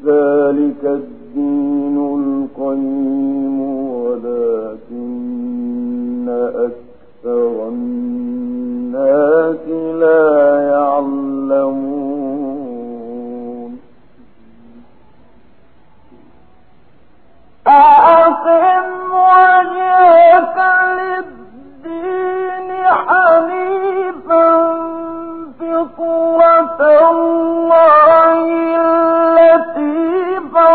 [0.00, 3.60] ذلك الدين القيم
[4.92, 8.01] ولكن أكثر الناس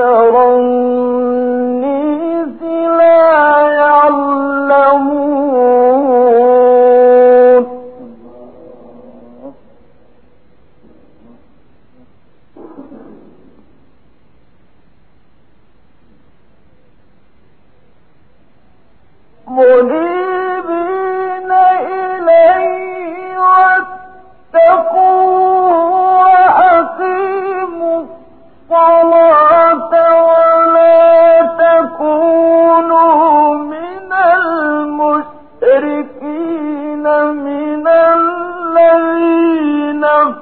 [0.00, 0.97] أكثر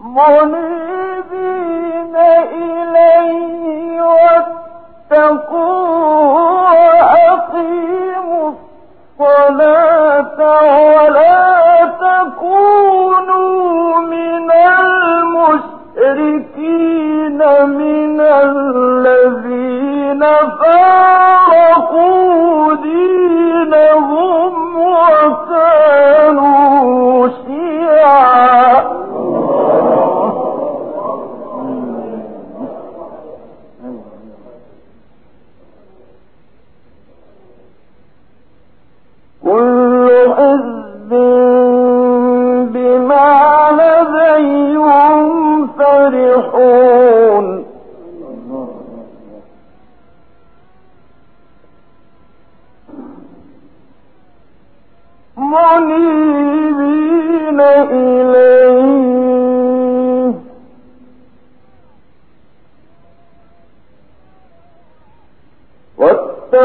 [0.00, 0.61] Morning.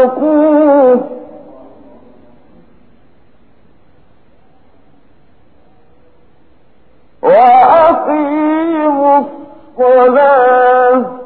[0.07, 1.17] فاتقوه
[7.87, 9.23] وأقيموا
[9.77, 11.16] الصلاة